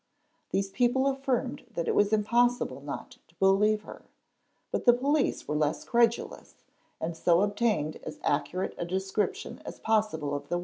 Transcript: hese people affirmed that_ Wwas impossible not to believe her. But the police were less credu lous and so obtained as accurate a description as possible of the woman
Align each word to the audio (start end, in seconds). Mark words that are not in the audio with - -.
hese 0.51 0.71
people 0.73 1.05
affirmed 1.07 1.63
that_ 1.75 1.85
Wwas 1.93 2.11
impossible 2.11 2.81
not 2.81 3.19
to 3.27 3.35
believe 3.35 3.83
her. 3.83 4.01
But 4.71 4.85
the 4.85 4.93
police 4.93 5.47
were 5.47 5.53
less 5.55 5.85
credu 5.85 6.27
lous 6.27 6.55
and 6.99 7.15
so 7.15 7.41
obtained 7.41 7.97
as 7.97 8.17
accurate 8.23 8.73
a 8.79 8.85
description 8.85 9.61
as 9.63 9.77
possible 9.79 10.33
of 10.33 10.49
the 10.49 10.55
woman 10.55 10.59